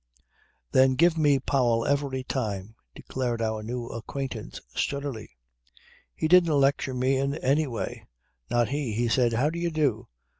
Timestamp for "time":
2.23-2.73